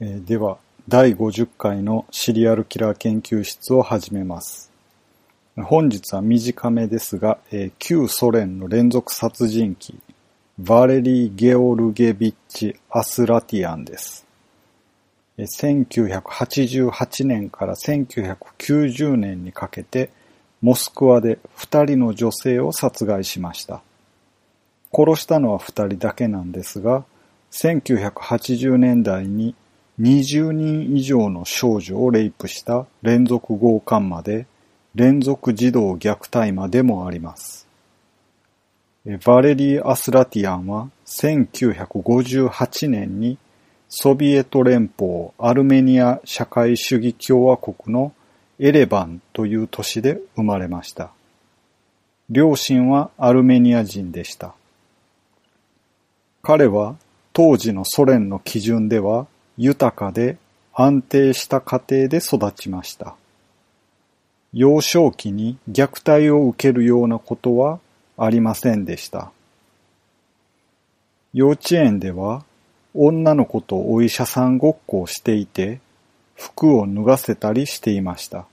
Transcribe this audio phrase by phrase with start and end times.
[0.00, 4.70] えでは、第50回のシリアルキラー研究室を始めます。
[5.56, 9.98] 本日は短めですが、え旧ソ連の連続殺人鬼、
[10.62, 14.24] ヴァレリー・ゲオルゲビッチ・アスラティアンです。
[15.36, 20.10] 1988年から1990年にかけて、
[20.62, 23.82] モスクワで2人の女性を殺害しました。
[24.92, 27.04] 殺したのは2人だけなんですが、
[27.50, 29.56] 1980年代に
[30.00, 34.46] 20人以上の少女をレイプした連続強姦まで、
[34.94, 37.66] 連続児童虐待までもあります。
[39.06, 43.38] えヴァレリー・アスラティアンは1958年に
[43.88, 48.12] ソビエト連邦アルメニア社会主義共和国の
[48.58, 51.10] エレバンという都市で生まれました。
[52.28, 54.54] 両親はアルメニア人でした。
[56.42, 56.96] 彼は
[57.32, 59.26] 当時のソ連の基準では
[59.58, 60.38] 豊かで
[60.72, 63.16] 安定した家庭で育ちました。
[64.52, 67.80] 幼少期に虐待を受けるようなことは
[68.16, 69.32] ありませんでした。
[71.34, 72.44] 幼稚園では
[72.94, 75.80] 女の子とお医者さんごっこをしていて
[76.36, 78.46] 服を脱がせたりしていました。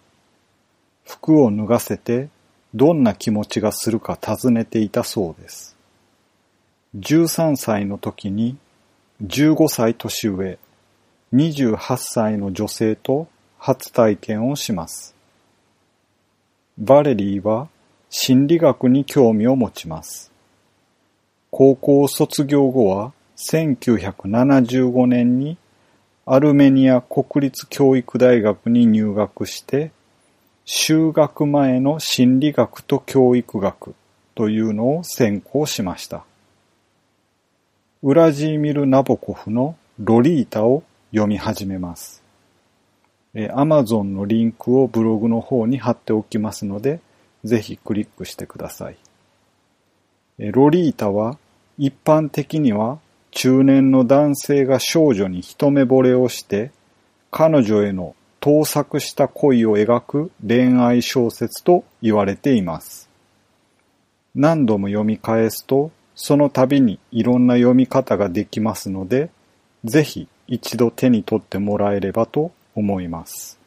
[1.06, 2.30] 服を脱がせて
[2.74, 5.76] どんな気持ちがするか尋ねていたそうです。
[6.98, 8.58] 13歳の時に
[9.24, 10.58] 15歳年上、
[11.36, 15.14] 28歳の女性と初体験をします。
[16.78, 17.68] バレリーは
[18.10, 20.32] 心理学に興味を持ちます。
[21.52, 25.58] 高校卒業後は1975年に
[26.26, 29.92] アルメニア国立教育大学に入学して
[30.64, 33.94] 修学前の心理学と教育学
[34.36, 36.24] というのを専攻しました。
[38.04, 40.84] ウラジーミル・ナボコフのロリータを
[41.16, 42.22] 読み始めます。
[43.54, 47.00] アマゾンのリンクをブログの方に貼っておきますので、
[47.46, 48.98] ぜひクリックしてください。
[50.40, 51.38] えロリータは
[51.78, 53.00] 一般的には
[53.32, 56.72] 中年の男性が少女に一目惚れをして、
[57.32, 63.10] 彼女への盗作した恋を描く恋愛小説と言われています。
[64.36, 69.30] 何度も読み返すと、その度にいろんな読み方ができますので、
[69.86, 73.60] ぜひ一度手に取ってもらえればと思います。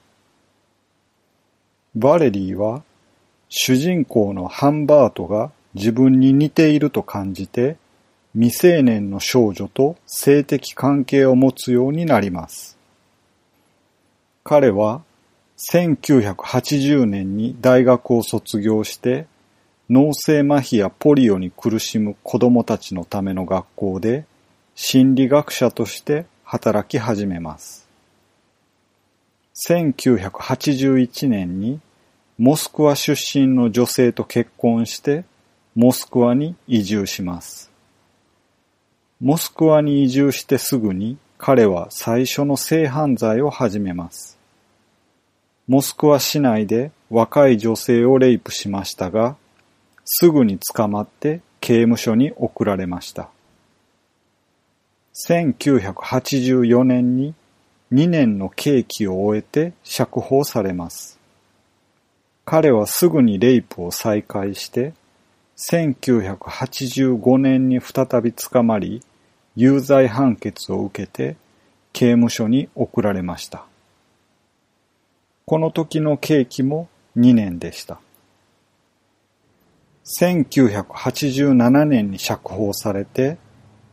[1.95, 2.83] バレリーは
[3.49, 7.77] 主人公のハンバートが自分に似ていると感じて
[8.35, 12.79] 未成年の少女と性的関係を持つようになります。
[14.45, 15.03] 彼は
[15.73, 19.27] 1980年に大学を卒業して
[19.91, 24.27] 脳性麻痺やポリオに苦しむ子供たちのための学校で
[24.75, 27.87] 心理学者として働き始めます。
[29.69, 31.79] 1981年に
[32.39, 35.27] モスクワ出身の女性と結婚して
[35.75, 37.71] モスクワに移住します。
[39.21, 44.39] モスクワに移住してすぐに彼は最初の性犯罪を始めます。
[45.67, 49.37] モスクワ市内で若い女性をレイプしましたが、
[50.07, 53.29] すぐに捕まって刑務所に送られました。
[55.27, 57.35] 1984年に
[57.93, 61.19] 2年の刑期を終えて釈放されます。
[62.45, 64.95] 彼はすぐにレイプを再開して、
[65.57, 69.03] 1985年に再び捕まり、
[69.57, 71.37] 有罪判決を受けて
[71.93, 73.65] 刑務所に送られました。
[75.47, 77.99] この時の刑期も2年でした。
[80.21, 83.37] 1987年に釈放されて、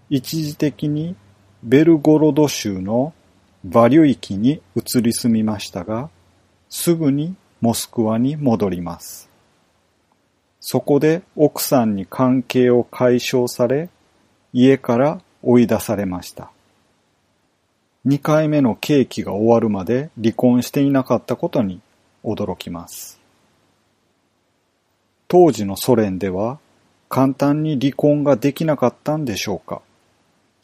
[0.09, 1.15] 一時的に
[1.63, 3.13] ベルゴロド州の
[3.63, 6.09] バリュイキに移り住みましたが、
[6.69, 9.29] すぐにモスクワに戻ります。
[10.59, 13.89] そこで奥さんに関係を解消され、
[14.53, 16.51] 家から追い出されました。
[18.05, 21.81] 2回目の刑期が終わるまで離婚していなかったことに
[22.23, 23.19] 驚きます。
[25.27, 26.59] 当時のソ連では
[27.09, 29.81] 簡単に離婚ができなかったんでしょうか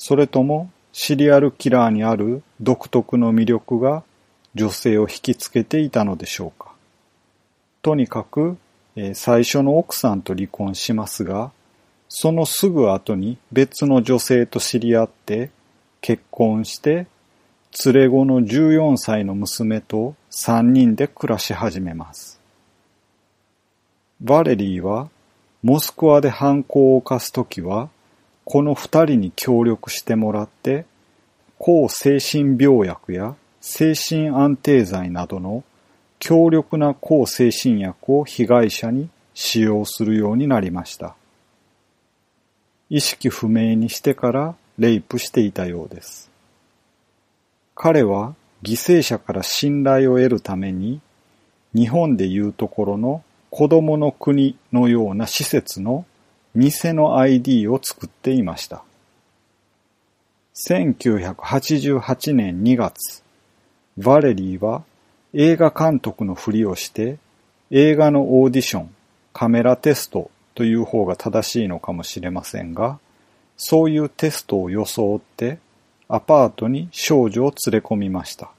[0.04, 4.02] それともシリアルキラーにある独特の魅力が
[4.56, 6.72] 女性を引きつけていたのでしょうか
[7.84, 8.58] とにかく、
[8.96, 11.52] えー最初の奥さんと離婚しますが、
[12.10, 15.52] そのすぐ後に別の女性と知り合って
[16.02, 17.06] 結婚して
[17.86, 22.42] 連れ子の14歳の娘と3人で暮らし始めます。
[24.20, 25.12] バレリーは
[25.62, 27.92] モスクワで犯行を犯すときは
[28.52, 30.84] この二人に協力してもらって
[31.58, 35.64] 抗精神病薬や精神安定剤などの
[36.20, 41.16] 強力な抗精神薬を被害者に使用するようになりました。
[42.90, 46.30] 意識不明にしてからレイプしていたようです。
[47.74, 51.00] 彼は犠牲者から信頼を得るために
[51.74, 56.06] 日本でいうところの子供の国のような施設の
[56.56, 58.84] 偽の ID を作っていました。
[60.68, 63.24] 1988年2月、
[63.98, 64.84] ヴァレリーは
[65.34, 67.18] 映画監督のふりをして
[67.70, 68.96] 映画のオーディション、
[69.32, 73.00] カメラテストという方が正しいのかもしれませんが、
[73.56, 75.60] そういうテストを装って
[76.10, 78.52] アパートに少女を連れ込みました。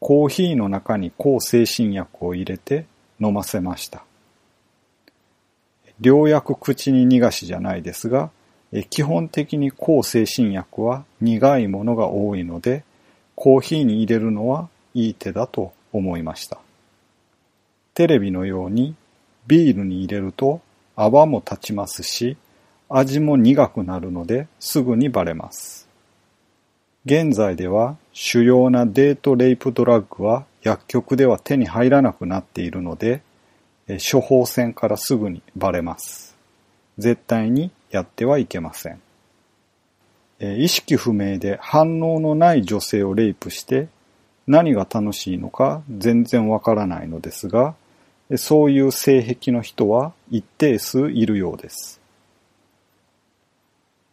[0.00, 2.86] コーヒーの中に抗精神薬を入れて
[3.20, 4.04] 飲ませました。
[6.00, 8.30] 良薬口に逃がしじゃないですが、
[8.90, 12.84] 基本的に抗精神薬は苦いものが多いので、
[13.34, 16.58] コーヒーに入れるのはいい手だと思いました。
[17.94, 18.94] テレビのように
[19.46, 20.60] ビールに入れると
[20.94, 22.36] 泡も立ちますし、
[22.88, 25.88] 味も苦くなるのですぐにバレます。
[27.04, 33.22] 現在では主要なデートレイプドラッグは薬局では手に入らなくなっているので、
[33.88, 36.36] 処方箋からすぐにバレます。
[36.98, 39.00] 絶対にやってはいけません。
[40.40, 43.88] 意識不明で反応のない女性をレイプして
[44.46, 47.74] 何が楽しいのか全然わからないのですが、
[48.36, 52.00] そういう性癖の人は一定数いるようです。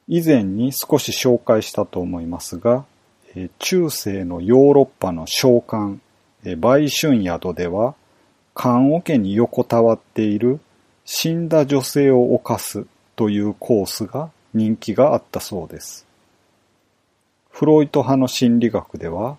[0.08, 2.86] 以前に少し紹介したと思いますが、
[3.60, 6.00] 中世のヨーロッパの召喚、
[6.58, 7.96] 売春宿では、
[8.56, 10.60] 棺桶に横たわっている
[11.04, 16.08] 死んだ女性を犯すというコースが人気があったそうです。
[17.52, 19.38] フロイト派の心理学では、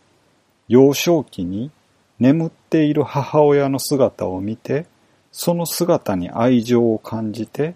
[0.68, 1.70] 幼少期に
[2.18, 4.86] 眠っている母親の姿を見て、
[5.32, 7.74] その姿に愛情を感じて、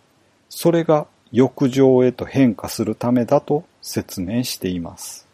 [0.48, 5.26] それが欲情へと変化するためだと説明しています。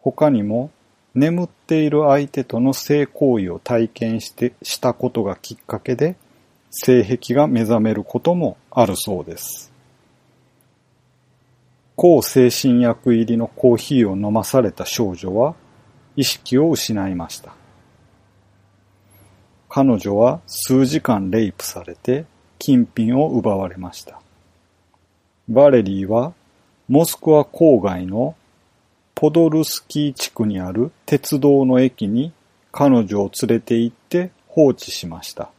[0.00, 0.70] 他にも、
[1.14, 6.16] 眠っている相手との性行為を体験してしたことがきっかけで、
[6.70, 9.70] 性癖が目覚めることもあるそうです。
[11.96, 15.54] 抗精神薬入りのコーヒーを飲まされた少女は
[16.16, 17.54] 意識を失いました。
[19.68, 22.24] 彼女は数時間レイプされて
[22.58, 24.20] 金品を奪われました。
[25.48, 26.32] バレリーは
[26.88, 28.34] モスクワ郊外の
[29.22, 32.32] ポドルスキー地区にある鉄道の駅に
[32.72, 35.52] 彼女を連れて行って放置しました。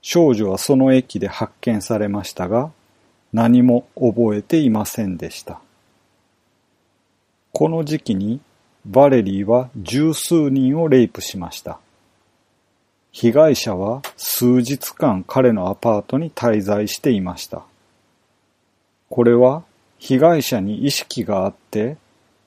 [0.00, 2.72] 少女はその駅で発見されましたが、
[3.34, 5.60] 何も覚えていませんでした。
[7.52, 8.40] この時期に
[8.86, 11.78] バレリーは十数人をレイプしました。
[13.12, 17.64] 被害者は数日間彼のアパートに滞在していました。
[19.10, 19.64] これは
[19.98, 21.98] 被害者に意識があって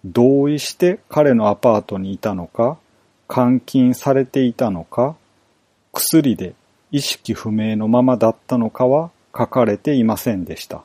[0.05, 2.77] 同意して彼のアパートにいたのか、
[3.33, 5.15] 監禁されていたのか、
[5.93, 6.53] 薬で
[6.91, 10.83] 意識不明のままだったのかは書かれていませんでした。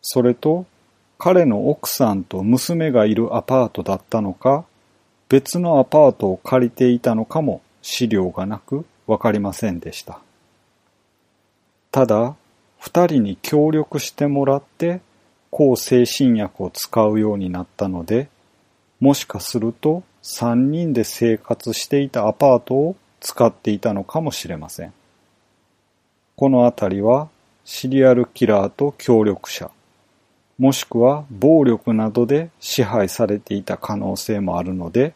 [0.00, 0.66] それと、
[1.18, 4.64] 彼の奥さんと娘がいるアパートだったのか、
[5.28, 10.20] 別のアパートを借りていたのかも資料がなくわかりませんでした。
[11.90, 12.36] ただ、
[12.78, 15.00] 二人に協力してもらって
[15.50, 18.28] 抗精神薬を使うようになったので、
[19.00, 24.92] もしかすると三人で生活していたアパートを使っていたのかもしれません。
[26.36, 27.28] このあたりは
[27.64, 29.70] シリアルキラーと協力者、
[30.58, 35.14] もしくは暴力などで支配されていた可能性もあるので、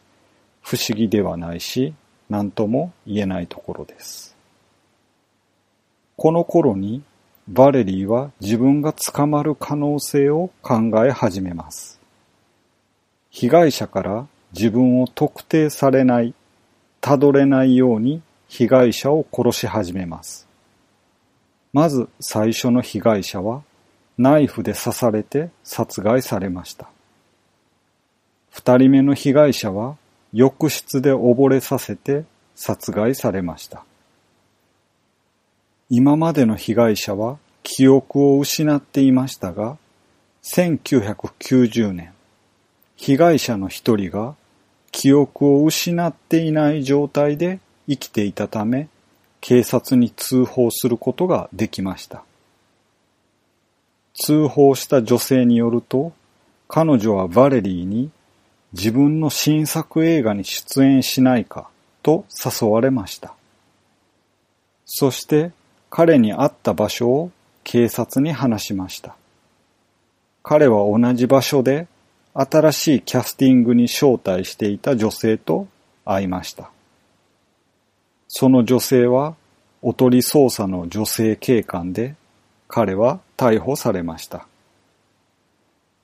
[0.63, 1.95] 不思議ではないし、
[2.31, 4.37] 何とも言えないところです。
[6.17, 7.03] この頃に
[7.49, 12.01] バレリーは自分が捕まる可能性を考え始めます。
[13.31, 16.35] 被害者から自分を特定されない、
[17.01, 20.47] たどれないように被害者を殺し始めます。
[21.73, 23.63] まず最初の被害者は
[24.19, 26.89] ナイフで刺されて殺害されました。
[28.51, 29.97] 二人目の被害者は
[30.33, 33.85] 浴室で溺れさせて殺害されました。
[35.95, 39.77] 今までの被害者は記憶を失っていましたが、
[40.43, 42.15] 1990年、
[42.97, 44.35] 被害者の一人が
[44.91, 48.89] 記憶を失っていない状態で生きていたため、
[49.43, 52.25] 警察に通報することができました。
[54.15, 56.15] 通報した女性によると、
[56.69, 58.11] 彼女はバレリーに
[58.73, 61.69] 自分の新作映画に出演しないか
[62.03, 63.35] と誘われました。
[64.87, 65.53] そして
[65.95, 67.31] 彼に会った場所を
[67.65, 69.15] 警察に話しました。
[70.43, 71.87] 彼は同じ場所で
[72.33, 75.69] 新しいキャスティングに招待していた女性と
[76.07, 76.71] 会いました。
[78.27, 79.37] その女性は
[79.83, 82.15] おとり捜査の女性警官で
[82.69, 84.47] 彼は逮捕されました。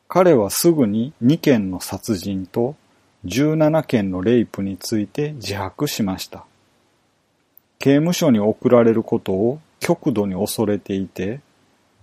[0.07, 2.77] 彼はすぐに2件の殺人と
[3.25, 6.45] 17件のレイプについて自白しました。
[7.79, 11.41] 刑務所に送られることを極度に恐れていて、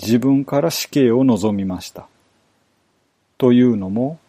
[0.02, 2.08] 自分から死刑を望みました。
[3.38, 4.20] というのも、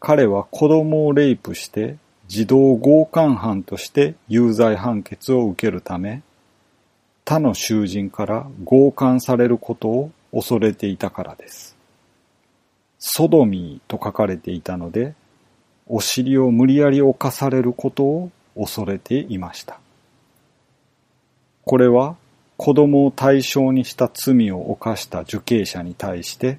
[0.00, 1.96] 彼は子供をレイプして
[2.28, 6.22] 児童強姦犯として有罪判決を受けるため、
[7.24, 11.76] 他の囚人から強姦されることを恐れていたからです。
[12.98, 15.14] ソドミーと書かれていたので、
[15.86, 19.80] お尻を無理やり犯されることを恐れていました。
[21.64, 22.16] これは
[22.58, 26.58] 子供を対象にした罪を犯した受刑者に対して、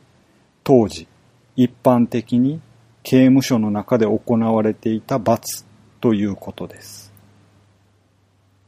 [0.63, 1.09] 当時
[1.57, 2.61] 一般的に
[3.03, 5.65] 刑務所の中で行われていた罰
[5.99, 7.11] ということです。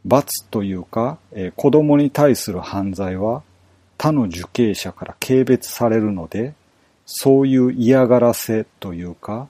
[0.04, 3.44] 罰というか、えー、子供に対する犯罪は
[3.98, 6.54] 他の受刑者から軽蔑されるので、
[7.06, 9.48] そういう嫌がらせというか、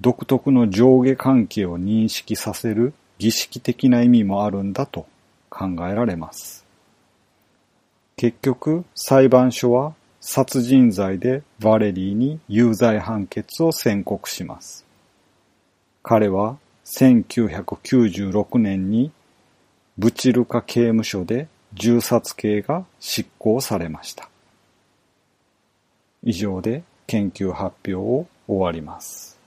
[0.00, 5.06] 独特の上下関係を認識させる儀式的な意味もあるんだと
[5.50, 6.67] 考えられます。
[8.18, 14.84] 結局、裁判所は殺人罪でバレリーに有罪判決を宣告します。
[16.02, 19.12] 彼は1996年に
[19.98, 24.28] ブチルカ刑務所で銃殺刑が執行されました。
[26.24, 29.37] 以上で研究発表を終わります。